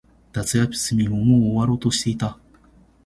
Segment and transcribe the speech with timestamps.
[0.33, 2.39] 夏休みももう終わろうとしていた。